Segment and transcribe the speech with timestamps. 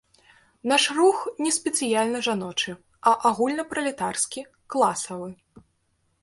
[0.69, 2.71] Наш рух не спецыяльна жаночы,
[3.11, 5.29] а агульнапралетарскі, класавы.